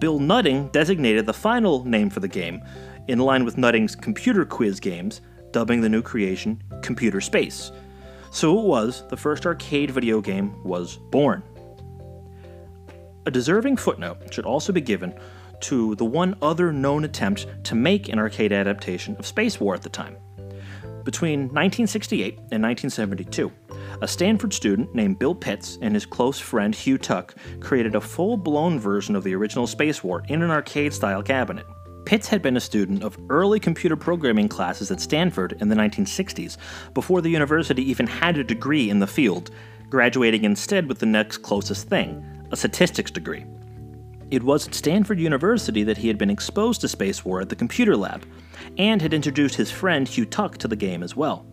[0.00, 2.64] Bill Nutting designated the final name for the game,
[3.06, 5.20] in line with Nutting's computer quiz games,
[5.52, 7.70] dubbing the new creation Computer Space.
[8.32, 11.44] So it was, the first arcade video game was born.
[13.24, 15.14] A deserving footnote should also be given
[15.62, 19.82] to the one other known attempt to make an arcade adaptation of Space War at
[19.82, 20.16] the time.
[21.04, 23.50] Between 1968 and 1972,
[24.02, 28.36] a Stanford student named Bill Pitts and his close friend Hugh Tuck created a full
[28.36, 31.64] blown version of the original Space War in an arcade style cabinet.
[32.04, 36.56] Pitts had been a student of early computer programming classes at Stanford in the 1960s,
[36.94, 39.50] before the university even had a degree in the field,
[39.88, 43.44] graduating instead with the next closest thing a statistics degree.
[44.30, 47.56] It was at Stanford University that he had been exposed to Space War at the
[47.56, 48.26] computer lab,
[48.76, 51.46] and had introduced his friend Hugh Tuck to the game as well.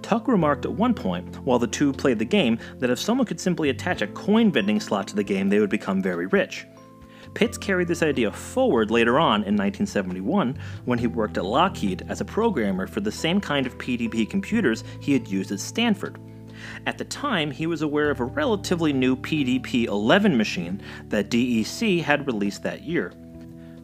[0.00, 3.40] Tuck remarked at one point, while the two played the game, that if someone could
[3.40, 6.66] simply attach a coin vending slot to the game, they would become very rich.
[7.34, 12.22] Pitts carried this idea forward later on in 1971 when he worked at Lockheed as
[12.22, 16.18] a programmer for the same kind of PDP computers he had used at Stanford.
[16.86, 22.02] At the time, he was aware of a relatively new PDP 11 machine that DEC
[22.02, 23.12] had released that year.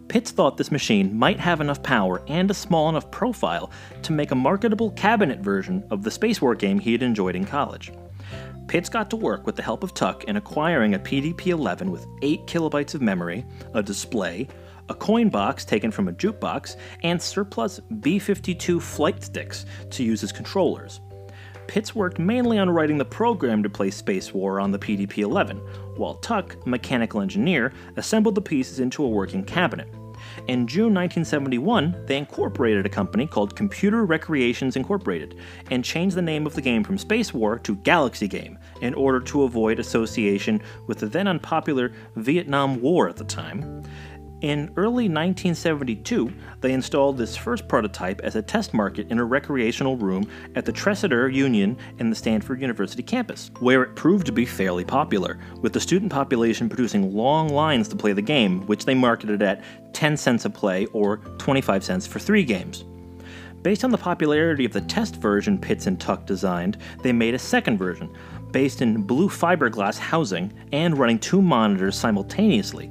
[0.08, 3.70] Pitts thought this machine might have enough power and a small enough profile
[4.02, 7.44] to make a marketable cabinet version of the Space War game he had enjoyed in
[7.44, 7.92] college.
[8.66, 12.06] Pitts got to work with the help of Tuck in acquiring a PDP 11 with
[12.22, 13.44] 8 kilobytes of memory,
[13.74, 14.48] a display,
[14.88, 20.22] a coin box taken from a jukebox, and surplus B 52 flight sticks to use
[20.22, 21.00] as controllers.
[21.66, 25.58] Pitts worked mainly on writing the program to play Space War on the PDP 11,
[25.96, 29.88] while Tuck, a mechanical engineer, assembled the pieces into a working cabinet.
[30.48, 35.36] In June 1971, they incorporated a company called Computer Recreations Incorporated
[35.70, 39.20] and changed the name of the game from Space War to Galaxy Game in order
[39.20, 43.82] to avoid association with the then unpopular Vietnam War at the time.
[44.44, 46.30] In early 1972,
[46.60, 50.72] they installed this first prototype as a test market in a recreational room at the
[50.72, 55.72] Tresidder Union in the Stanford University campus, where it proved to be fairly popular, with
[55.72, 60.14] the student population producing long lines to play the game, which they marketed at 10
[60.18, 62.84] cents a play or 25 cents for three games.
[63.62, 67.38] Based on the popularity of the test version Pitts and Tuck designed, they made a
[67.38, 68.14] second version,
[68.50, 72.90] based in blue fiberglass housing and running two monitors simultaneously,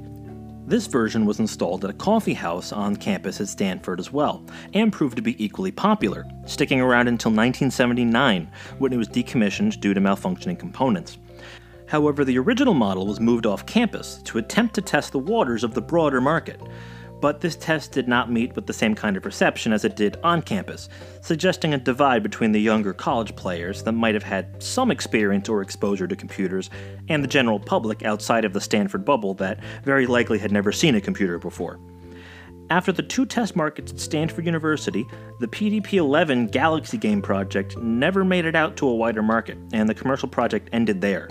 [0.66, 4.92] this version was installed at a coffee house on campus at Stanford as well, and
[4.92, 10.00] proved to be equally popular, sticking around until 1979, when it was decommissioned due to
[10.00, 11.18] malfunctioning components.
[11.86, 15.74] However, the original model was moved off campus to attempt to test the waters of
[15.74, 16.60] the broader market,
[17.24, 20.18] but this test did not meet with the same kind of reception as it did
[20.22, 20.90] on campus,
[21.22, 25.62] suggesting a divide between the younger college players that might have had some experience or
[25.62, 26.68] exposure to computers
[27.08, 30.96] and the general public outside of the Stanford bubble that very likely had never seen
[30.96, 31.80] a computer before.
[32.68, 35.06] After the two test markets at Stanford University,
[35.40, 39.88] the PDP 11 Galaxy game project never made it out to a wider market, and
[39.88, 41.30] the commercial project ended there.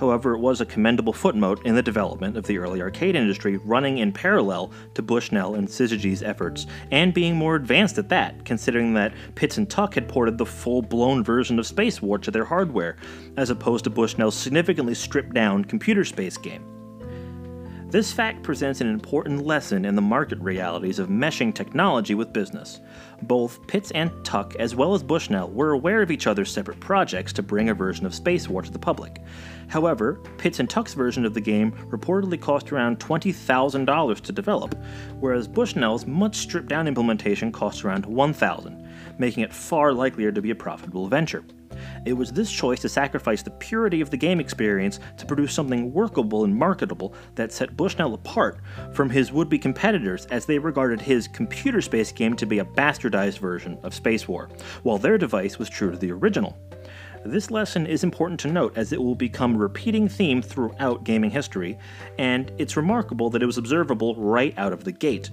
[0.00, 3.98] However, it was a commendable footnote in the development of the early arcade industry, running
[3.98, 9.12] in parallel to Bushnell and Syzygy's efforts, and being more advanced at that, considering that
[9.34, 12.96] Pitts and Tuck had ported the full blown version of Space War to their hardware,
[13.36, 16.64] as opposed to Bushnell's significantly stripped down computer space game.
[17.90, 22.80] This fact presents an important lesson in the market realities of meshing technology with business.
[23.22, 27.32] Both Pitts and Tuck, as well as Bushnell, were aware of each other's separate projects
[27.32, 29.20] to bring a version of Space War to the public.
[29.70, 34.74] However, Pitts and Tuck's version of the game reportedly cost around $20,000 to develop,
[35.20, 40.50] whereas Bushnell's much stripped down implementation cost around 1,000, making it far likelier to be
[40.50, 41.44] a profitable venture.
[42.04, 45.92] It was this choice to sacrifice the purity of the game experience to produce something
[45.92, 48.58] workable and marketable that set Bushnell apart
[48.92, 52.64] from his would be competitors as they regarded his computer space game to be a
[52.64, 54.48] bastardized version of Space War,
[54.82, 56.58] while their device was true to the original.
[57.24, 61.30] This lesson is important to note as it will become a repeating theme throughout gaming
[61.30, 61.78] history,
[62.18, 65.30] and it's remarkable that it was observable right out of the gate.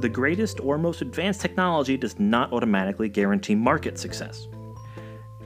[0.00, 4.46] The greatest or most advanced technology does not automatically guarantee market success.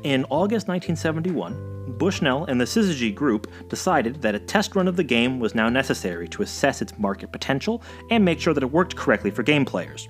[0.02, 5.02] In August 1971, Bushnell and the Syzygy Group decided that a test run of the
[5.02, 8.94] game was now necessary to assess its market potential and make sure that it worked
[8.94, 10.06] correctly for game players.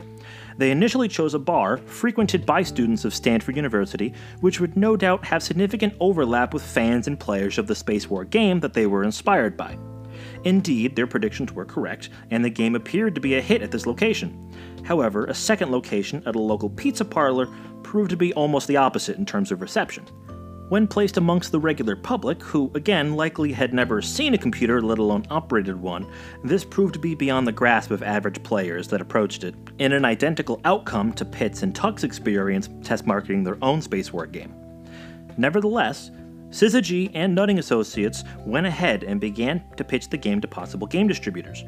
[0.59, 5.25] They initially chose a bar frequented by students of Stanford University, which would no doubt
[5.25, 9.05] have significant overlap with fans and players of the Space War game that they were
[9.05, 9.79] inspired by.
[10.43, 13.87] Indeed, their predictions were correct, and the game appeared to be a hit at this
[13.87, 14.53] location.
[14.85, 17.47] However, a second location at a local pizza parlor
[17.85, 20.07] proved to be almost the opposite in terms of reception.
[20.69, 24.99] When placed amongst the regular public, who again likely had never seen a computer, let
[24.99, 26.07] alone operated one,
[26.45, 30.05] this proved to be beyond the grasp of average players that approached it, in an
[30.05, 34.55] identical outcome to Pitts and Tuck's experience test marketing their own Space War game.
[35.39, 36.11] Nevertheless,
[36.51, 41.09] Syzygy and Nutting Associates went ahead and began to pitch the game to possible game
[41.09, 41.65] distributors.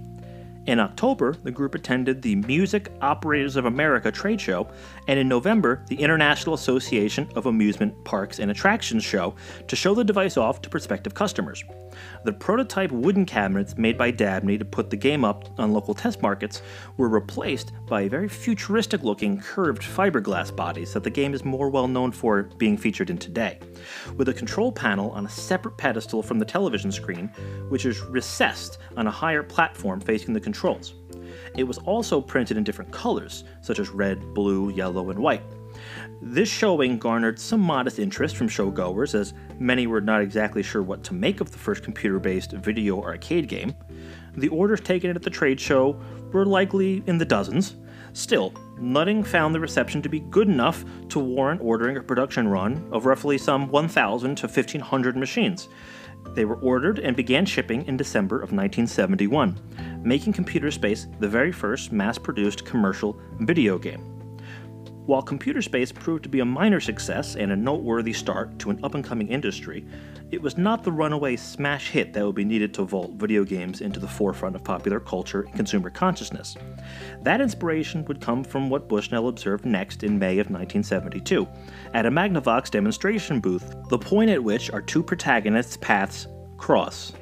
[0.66, 4.68] In October, the group attended the Music Operators of America trade show,
[5.08, 9.34] and in November, the International Association of Amusement Parks and Attractions show
[9.68, 11.64] to show the device off to prospective customers.
[12.24, 16.22] The prototype wooden cabinets made by Dabney to put the game up on local test
[16.22, 16.62] markets
[16.96, 21.88] were replaced by very futuristic looking curved fiberglass bodies that the game is more well
[21.88, 23.58] known for being featured in today,
[24.16, 27.28] with a control panel on a separate pedestal from the television screen,
[27.68, 30.94] which is recessed on a higher platform facing the controls.
[31.56, 35.42] It was also printed in different colors, such as red, blue, yellow, and white.
[36.22, 41.02] This showing garnered some modest interest from showgoers, as many were not exactly sure what
[41.04, 43.74] to make of the first computer based video arcade game.
[44.36, 45.98] The orders taken at the trade show
[46.32, 47.76] were likely in the dozens.
[48.12, 52.88] Still, Nutting found the reception to be good enough to warrant ordering a production run
[52.92, 55.68] of roughly some 1,000 to 1,500 machines.
[56.34, 59.58] They were ordered and began shipping in December of 1971,
[60.02, 64.19] making Computer Space the very first mass produced commercial video game.
[65.06, 68.78] While Computer Space proved to be a minor success and a noteworthy start to an
[68.84, 69.84] up and coming industry,
[70.30, 73.80] it was not the runaway smash hit that would be needed to vault video games
[73.80, 76.54] into the forefront of popular culture and consumer consciousness.
[77.22, 81.48] That inspiration would come from what Bushnell observed next in May of 1972,
[81.94, 87.12] at a Magnavox demonstration booth, the point at which our two protagonists' paths cross.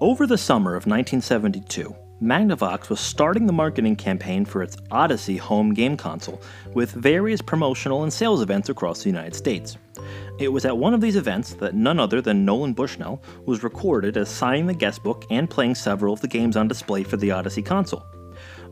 [0.00, 5.74] Over the summer of 1972, Magnavox was starting the marketing campaign for its Odyssey home
[5.74, 6.40] game console,
[6.72, 9.76] with various promotional and sales events across the United States.
[10.38, 14.16] It was at one of these events that none other than Nolan Bushnell was recorded
[14.16, 17.62] as signing the guestbook and playing several of the games on display for the Odyssey
[17.62, 18.06] console.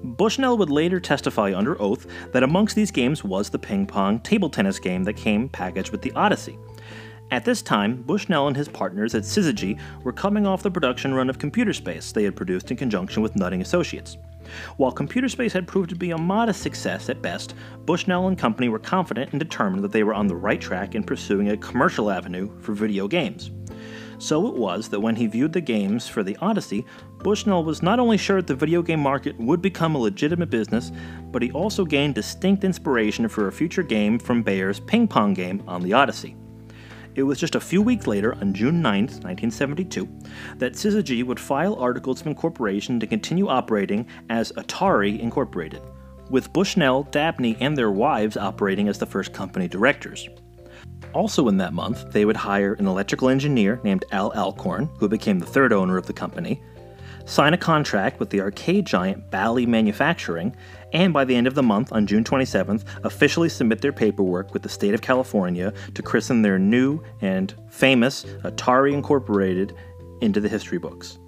[0.05, 4.49] Bushnell would later testify under oath that amongst these games was the ping pong table
[4.49, 6.57] tennis game that came packaged with the Odyssey.
[7.31, 11.31] At this time, Bushnell and his partners at Syzygy were coming off the production run
[11.31, 14.17] of Computer Space they had produced in conjunction with Nutting Associates.
[14.79, 17.55] While Computer Space had proved to be a modest success at best,
[17.87, 21.05] Bushnell and company were confident and determined that they were on the right track in
[21.05, 23.53] pursuing a commercial avenue for video games.
[24.19, 26.85] So it was that when he viewed the games for the Odyssey,
[27.19, 30.91] Bushnell was not only sure that the video game market would become a legitimate business,
[31.31, 35.63] but he also gained distinct inspiration for a future game from Baer's ping pong game
[35.69, 36.37] on the Odyssey.
[37.17, 40.09] It was just a few weeks later, on June 9, 1972,
[40.59, 45.83] that Syzygy would file articles of incorporation to continue operating as Atari Incorporated,
[46.31, 50.29] with Bushnell, Dabney, and their wives operating as the first company directors.
[51.13, 55.41] Also in that month, they would hire an electrical engineer named Al Alcorn, who became
[55.41, 56.63] the third owner of the company,
[57.25, 60.55] sign a contract with the arcade giant Bally Manufacturing,
[60.93, 64.63] and by the end of the month, on June 27th, officially submit their paperwork with
[64.63, 69.75] the state of California to christen their new and famous Atari Incorporated
[70.21, 71.19] into the history books.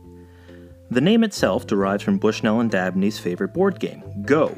[0.91, 4.57] The name itself derives from Bushnell and Dabney's favorite board game, Go,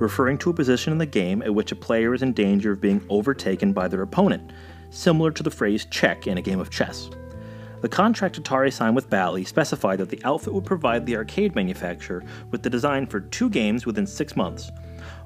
[0.00, 2.80] referring to a position in the game at which a player is in danger of
[2.80, 4.50] being overtaken by their opponent,
[4.90, 7.08] similar to the phrase check in a game of chess.
[7.82, 12.24] The contract Atari signed with Bally specified that the outfit would provide the arcade manufacturer
[12.50, 14.70] with the design for two games within six months.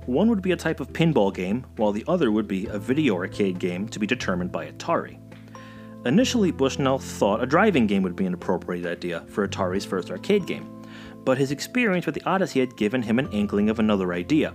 [0.06, 3.14] One would be a type of pinball game, while the other would be a video
[3.14, 5.18] arcade game to be determined by Atari.
[6.06, 10.46] Initially, Bushnell thought a driving game would be an appropriate idea for Atari's first arcade
[10.46, 10.82] game,
[11.24, 14.54] but his experience with the Odyssey had given him an inkling of another idea.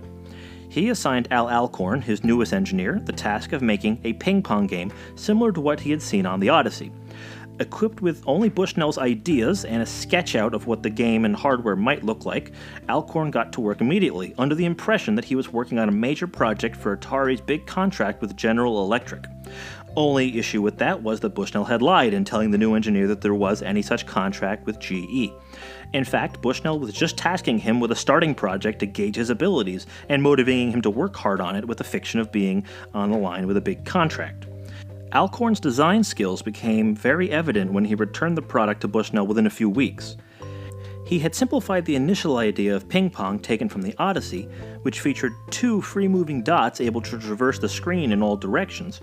[0.68, 4.92] He assigned Al Alcorn, his newest engineer, the task of making a ping pong game
[5.14, 6.90] similar to what he had seen on the Odyssey.
[7.58, 11.76] Equipped with only Bushnell's ideas and a sketch out of what the game and hardware
[11.76, 12.52] might look like,
[12.90, 16.26] Alcorn got to work immediately, under the impression that he was working on a major
[16.26, 19.24] project for Atari's big contract with General Electric.
[19.96, 23.22] Only issue with that was that Bushnell had lied in telling the new engineer that
[23.22, 25.30] there was any such contract with GE.
[25.94, 29.86] In fact, Bushnell was just tasking him with a starting project to gauge his abilities
[30.10, 33.16] and motivating him to work hard on it with the fiction of being on the
[33.16, 34.46] line with a big contract.
[35.16, 39.50] Alcorn's design skills became very evident when he returned the product to Bushnell within a
[39.50, 40.18] few weeks.
[41.06, 44.42] He had simplified the initial idea of ping pong taken from the Odyssey,
[44.82, 49.00] which featured two free moving dots able to traverse the screen in all directions,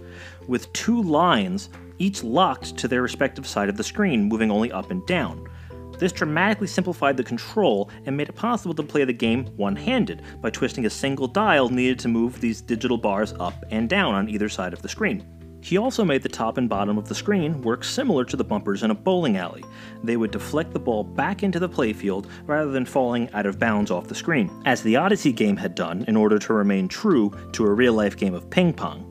[0.47, 4.91] with two lines, each locked to their respective side of the screen, moving only up
[4.91, 5.49] and down.
[5.97, 10.21] This dramatically simplified the control and made it possible to play the game one handed
[10.43, 14.29] by twisting a single dial needed to move these digital bars up and down on
[14.29, 15.25] either side of the screen.
[15.63, 18.83] He also made the top and bottom of the screen work similar to the bumpers
[18.83, 19.63] in a bowling alley.
[20.03, 23.89] They would deflect the ball back into the playfield rather than falling out of bounds
[23.89, 27.65] off the screen, as the Odyssey game had done in order to remain true to
[27.65, 29.09] a real life game of ping pong.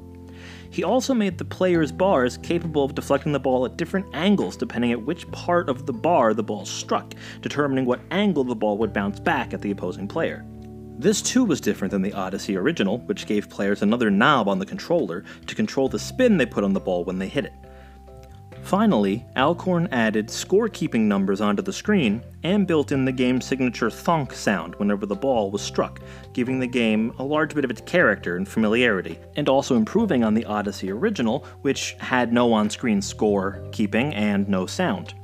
[0.68, 4.92] He also made the player's bars capable of deflecting the ball at different angles depending
[4.92, 8.92] at which part of the bar the ball struck, determining what angle the ball would
[8.92, 10.44] bounce back at the opposing player.
[10.99, 14.66] This too was different than the Odyssey original, which gave players another knob on the
[14.66, 17.53] controller to control the spin they put on the ball when they hit it.
[18.62, 24.32] Finally, Alcorn added scorekeeping numbers onto the screen and built in the game's signature thonk
[24.32, 26.01] sound whenever the ball was struck,
[26.32, 30.34] giving the game a large bit of its character and familiarity, and also improving on
[30.34, 35.14] the Odyssey original, which had no on screen score keeping and no sound.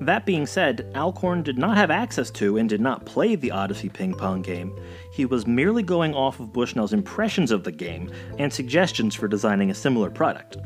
[0.00, 3.88] That being said, Alcorn did not have access to and did not play the Odyssey
[3.88, 4.74] ping pong game.
[5.12, 9.70] He was merely going off of Bushnell's impressions of the game and suggestions for designing
[9.70, 10.56] a similar product.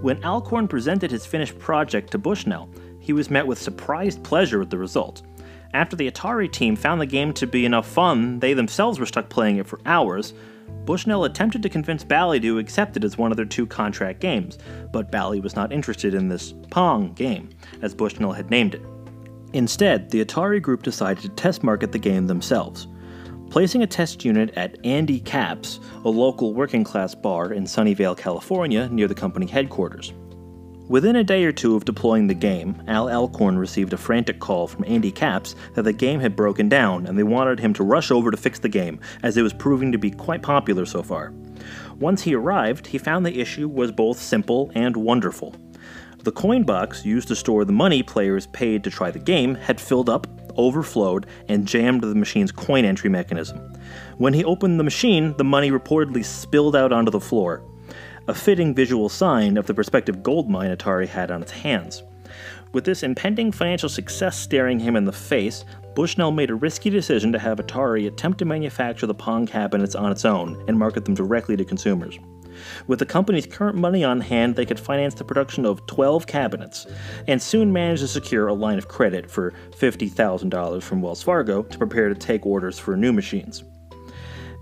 [0.00, 4.70] When Alcorn presented his finished project to Bushnell, he was met with surprised pleasure with
[4.70, 5.22] the result.
[5.74, 9.28] After the Atari team found the game to be enough fun, they themselves were stuck
[9.28, 10.34] playing it for hours,
[10.84, 14.58] Bushnell attempted to convince Bally to accept it as one of their two contract games,
[14.90, 17.50] but Bally was not interested in this Pong game,
[17.82, 18.82] as Bushnell had named it.
[19.52, 22.88] Instead, the Atari group decided to test market the game themselves,
[23.50, 28.88] placing a test unit at Andy Capp's, a local working class bar in Sunnyvale, California,
[28.88, 30.12] near the company headquarters.
[30.92, 34.66] Within a day or two of deploying the game, Al Alcorn received a frantic call
[34.66, 38.10] from Andy Capp's that the game had broken down and they wanted him to rush
[38.10, 41.32] over to fix the game, as it was proving to be quite popular so far.
[41.98, 45.56] Once he arrived, he found the issue was both simple and wonderful.
[46.24, 49.80] The coin box used to store the money players paid to try the game had
[49.80, 50.26] filled up,
[50.58, 53.58] overflowed, and jammed the machine's coin entry mechanism.
[54.18, 57.62] When he opened the machine, the money reportedly spilled out onto the floor,
[58.28, 62.02] a fitting visual sign of the prospective gold mine Atari had on its hands.
[62.72, 65.64] With this impending financial success staring him in the face,
[65.94, 70.10] Bushnell made a risky decision to have Atari attempt to manufacture the Pong cabinets on
[70.10, 72.18] its own and market them directly to consumers.
[72.86, 76.86] With the company's current money on hand, they could finance the production of 12 cabinets,
[77.28, 81.78] and soon managed to secure a line of credit for $50,000 from Wells Fargo to
[81.78, 83.64] prepare to take orders for new machines.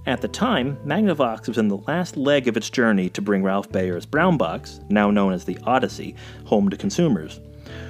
[0.07, 3.70] At the time, Magnavox was in the last leg of its journey to bring Ralph
[3.70, 6.14] Baer's Brown Box, now known as the Odyssey,
[6.46, 7.38] home to consumers.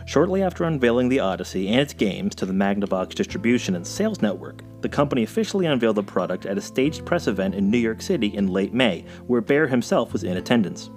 [0.07, 4.65] Shortly after unveiling the Odyssey and its games to the Magnavox distribution and sales network,
[4.81, 8.27] the company officially unveiled the product at a staged press event in New York City
[8.27, 10.91] in late May, where Bayer himself was in attendance.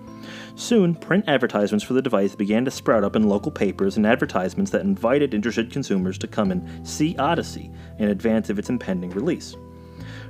[0.56, 4.72] Soon, print advertisements for the device began to sprout up in local papers and advertisements
[4.72, 9.56] that invited interested consumers to come and see Odyssey in advance of its impending release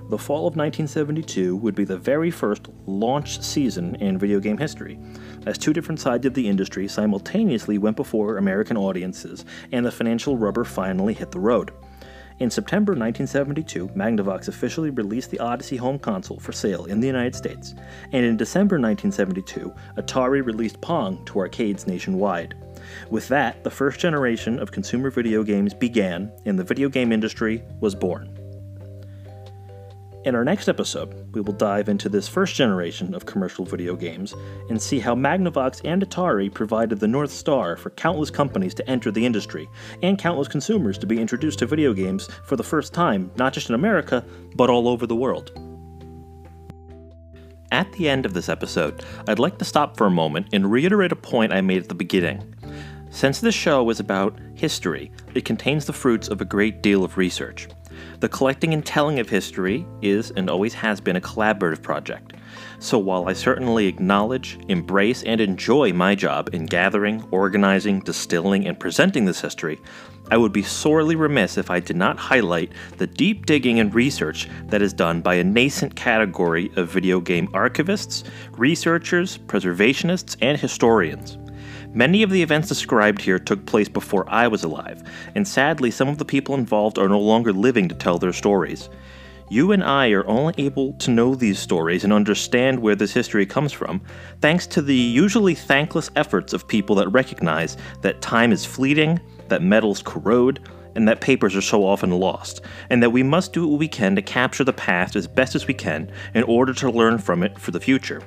[0.10, 5.00] the fall of 1972 would be the very first launch season in video game history,
[5.46, 10.38] as two different sides of the industry simultaneously went before American audiences and the financial
[10.38, 11.72] rubber finally hit the road.
[12.40, 17.36] In September 1972, Magnavox officially released the Odyssey home console for sale in the United
[17.36, 17.76] States,
[18.12, 22.56] and in December 1972, Atari released Pong to arcades nationwide.
[23.10, 27.64] With that, the first generation of consumer video games began, and the video game industry
[27.80, 28.43] was born.
[30.26, 34.34] In our next episode, we will dive into this first generation of commercial video games
[34.70, 39.12] and see how Magnavox and Atari provided the North Star for countless companies to enter
[39.12, 39.68] the industry
[40.02, 43.68] and countless consumers to be introduced to video games for the first time, not just
[43.68, 44.24] in America,
[44.56, 45.52] but all over the world.
[47.74, 51.12] At the end of this episode, I'd like to stop for a moment and reiterate
[51.12, 52.56] a point I made at the beginning.
[53.10, 57.18] Since this show is about history, it contains the fruits of a great deal of
[57.18, 57.68] research.
[58.24, 62.32] The collecting and telling of history is and always has been a collaborative project.
[62.80, 68.80] So while I certainly acknowledge, embrace, and enjoy my job in gathering, organizing, distilling, and
[68.80, 69.82] presenting this history,
[70.32, 74.48] I would be sorely remiss if I did not highlight the deep digging and research
[74.68, 81.38] that is done by a nascent category of video game archivists, researchers, preservationists, and historians.
[81.96, 85.04] Many of the events described here took place before I was alive,
[85.36, 88.90] and sadly, some of the people involved are no longer living to tell their stories.
[89.52, 93.46] You and I are only able to know these stories and understand where this history
[93.46, 94.02] comes from
[94.42, 99.20] thanks to the usually thankless efforts of people that recognize that time is fleeting,
[99.50, 103.68] that metals corrode, and that papers are so often lost, and that we must do
[103.68, 106.90] what we can to capture the past as best as we can in order to
[106.90, 108.24] learn from it for the future.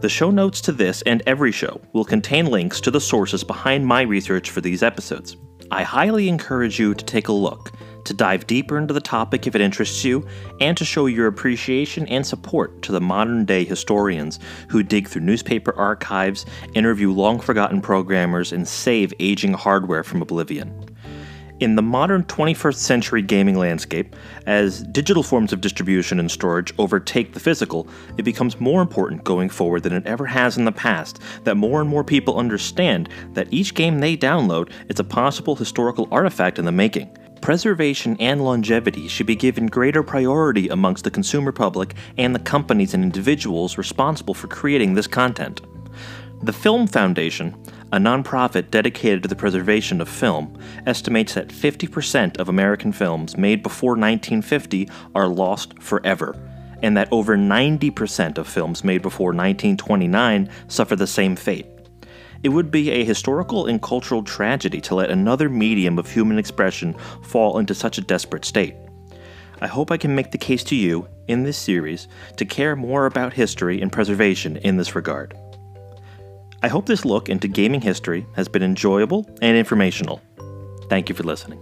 [0.00, 3.84] The show notes to this and every show will contain links to the sources behind
[3.86, 5.36] my research for these episodes.
[5.70, 7.72] I highly encourage you to take a look,
[8.06, 10.26] to dive deeper into the topic if it interests you,
[10.58, 14.38] and to show your appreciation and support to the modern day historians
[14.70, 20.89] who dig through newspaper archives, interview long forgotten programmers, and save aging hardware from oblivion.
[21.60, 27.34] In the modern 21st century gaming landscape, as digital forms of distribution and storage overtake
[27.34, 27.86] the physical,
[28.16, 31.82] it becomes more important going forward than it ever has in the past that more
[31.82, 36.64] and more people understand that each game they download is a possible historical artifact in
[36.64, 37.14] the making.
[37.42, 42.94] Preservation and longevity should be given greater priority amongst the consumer public and the companies
[42.94, 45.60] and individuals responsible for creating this content.
[46.42, 47.54] The Film Foundation,
[47.92, 53.62] a nonprofit dedicated to the preservation of film, estimates that 50% of American films made
[53.62, 56.36] before 1950 are lost forever,
[56.82, 61.66] and that over 90% of films made before 1929 suffer the same fate.
[62.42, 66.94] It would be a historical and cultural tragedy to let another medium of human expression
[67.22, 68.76] fall into such a desperate state.
[69.60, 73.04] I hope I can make the case to you, in this series, to care more
[73.04, 75.36] about history and preservation in this regard.
[76.62, 80.20] I hope this look into gaming history has been enjoyable and informational.
[80.88, 81.58] Thank you for listening.